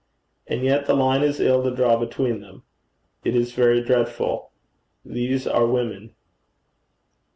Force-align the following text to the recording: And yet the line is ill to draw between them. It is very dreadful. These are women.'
And 0.47 0.63
yet 0.63 0.87
the 0.87 0.95
line 0.95 1.21
is 1.21 1.39
ill 1.39 1.61
to 1.61 1.69
draw 1.69 1.95
between 1.95 2.41
them. 2.41 2.63
It 3.23 3.35
is 3.35 3.53
very 3.53 3.83
dreadful. 3.83 4.49
These 5.05 5.45
are 5.45 5.67
women.' 5.67 6.15